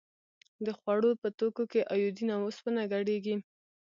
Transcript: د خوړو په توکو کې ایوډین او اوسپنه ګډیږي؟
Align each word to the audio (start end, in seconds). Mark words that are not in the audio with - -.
د 0.65 0.67
خوړو 0.77 1.11
په 1.21 1.27
توکو 1.37 1.63
کې 1.71 1.87
ایوډین 1.93 2.29
او 2.35 2.41
اوسپنه 2.47 2.81
ګډیږي؟ 2.93 3.35